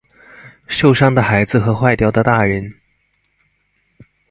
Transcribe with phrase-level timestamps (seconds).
[0.67, 2.73] 受傷的孩子和壞掉的大人